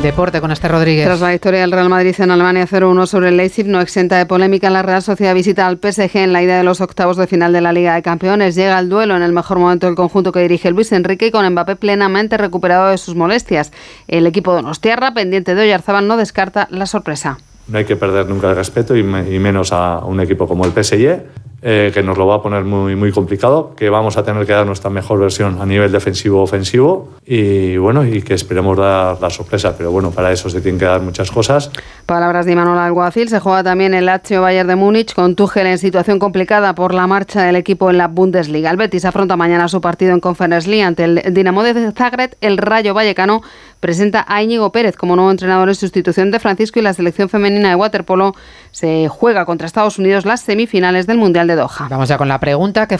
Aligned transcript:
el 0.00 0.04
deporte 0.04 0.40
con 0.40 0.50
este 0.50 0.66
Rodríguez. 0.66 1.04
Tras 1.04 1.20
la 1.20 1.30
victoria 1.30 1.60
del 1.60 1.72
Real 1.72 1.90
Madrid 1.90 2.14
en 2.18 2.30
Alemania 2.30 2.66
0-1 2.66 3.04
sobre 3.04 3.28
el 3.28 3.36
Leipzig, 3.36 3.66
no 3.66 3.82
exenta 3.82 4.16
de 4.16 4.24
polémica, 4.24 4.70
la 4.70 4.80
Real 4.80 5.02
Sociedad 5.02 5.34
visita 5.34 5.66
al 5.66 5.76
PSG 5.76 6.16
en 6.16 6.32
la 6.32 6.42
ida 6.42 6.56
de 6.56 6.64
los 6.64 6.80
octavos 6.80 7.18
de 7.18 7.26
final 7.26 7.52
de 7.52 7.60
la 7.60 7.70
Liga 7.74 7.94
de 7.94 8.00
Campeones. 8.00 8.54
Llega 8.54 8.78
el 8.78 8.88
duelo 8.88 9.14
en 9.14 9.22
el 9.22 9.32
mejor 9.32 9.58
momento 9.58 9.86
del 9.86 9.96
conjunto 9.96 10.32
que 10.32 10.40
dirige 10.40 10.70
Luis 10.70 10.90
Enrique 10.92 11.26
y 11.26 11.30
con 11.30 11.46
Mbappé 11.46 11.76
plenamente 11.76 12.38
recuperado 12.38 12.88
de 12.88 12.96
sus 12.96 13.14
molestias. 13.14 13.72
El 14.08 14.26
equipo 14.26 14.56
de 14.56 14.62
Nostierra, 14.62 15.12
pendiente 15.12 15.54
de 15.54 15.64
Oyarzábal, 15.64 16.08
no 16.08 16.16
descarta 16.16 16.66
la 16.70 16.86
sorpresa. 16.86 17.38
No 17.68 17.76
hay 17.76 17.84
que 17.84 17.96
perder 17.96 18.26
nunca 18.26 18.48
el 18.48 18.56
respeto 18.56 18.96
y, 18.96 19.02
menos 19.02 19.70
a 19.70 19.98
un 19.98 20.20
equipo 20.20 20.48
como 20.48 20.64
el 20.64 20.72
PSG 20.72 21.24
eh, 21.62 21.90
que 21.92 22.02
nos 22.02 22.16
lo 22.16 22.26
va 22.26 22.36
a 22.36 22.42
poner 22.42 22.64
muy, 22.64 22.96
muy 22.96 23.12
complicado, 23.12 23.74
que 23.76 23.90
vamos 23.90 24.16
a 24.16 24.24
tener 24.24 24.46
que 24.46 24.52
dar 24.52 24.64
nuestra 24.64 24.88
mejor 24.88 25.20
versión 25.20 25.60
a 25.60 25.66
nivel 25.66 25.92
defensivo-ofensivo 25.92 27.10
y 27.26 27.76
bueno, 27.76 28.04
y 28.04 28.22
que 28.22 28.34
esperemos 28.34 28.78
dar 28.78 29.20
la 29.20 29.28
sorpresa, 29.28 29.74
pero 29.76 29.90
bueno, 29.90 30.10
para 30.10 30.32
eso 30.32 30.48
se 30.48 30.60
tienen 30.60 30.78
que 30.78 30.86
dar 30.86 31.02
muchas 31.02 31.30
cosas. 31.30 31.70
Palabras 32.06 32.46
de 32.46 32.56
Manuel 32.56 32.78
Alguacil, 32.78 33.28
se 33.28 33.40
juega 33.40 33.62
también 33.62 33.92
el 33.94 34.06
Lazio 34.06 34.42
Bayern 34.42 34.68
de 34.68 34.76
Múnich 34.76 35.14
con 35.14 35.36
Tuchel 35.36 35.66
en 35.66 35.78
situación 35.78 36.18
complicada 36.18 36.74
por 36.74 36.94
la 36.94 37.06
marcha 37.06 37.42
del 37.42 37.56
equipo 37.56 37.90
en 37.90 37.98
la 37.98 38.08
Bundesliga. 38.08 38.70
El 38.70 38.76
Betis 38.78 39.04
afronta 39.04 39.36
mañana 39.36 39.68
su 39.68 39.80
partido 39.80 40.12
en 40.12 40.20
Conference 40.20 40.68
League 40.68 40.82
ante 40.82 41.04
el 41.04 41.34
Dinamo 41.34 41.62
de 41.62 41.92
Zagreb, 41.92 42.36
el 42.40 42.56
Rayo 42.56 42.94
Vallecano 42.94 43.42
presenta 43.80 44.24
a 44.28 44.42
Íñigo 44.42 44.72
Pérez 44.72 44.96
como 44.96 45.16
nuevo 45.16 45.30
entrenador 45.30 45.68
en 45.68 45.74
sustitución 45.74 46.30
de 46.30 46.38
Francisco 46.38 46.78
y 46.78 46.82
la 46.82 46.92
selección 46.92 47.28
femenina 47.28 47.70
de 47.70 47.74
waterpolo 47.74 48.34
se 48.70 49.08
juega 49.08 49.44
contra 49.44 49.66
Estados 49.66 49.98
Unidos 49.98 50.24
las 50.24 50.42
semifinales 50.42 51.06
del 51.06 51.18
Mundial 51.18 51.46
Vamos 51.88 52.08
ya 52.08 52.18
con 52.18 52.28
la 52.28 52.38
pregunta 52.40 52.86
que 52.86 52.98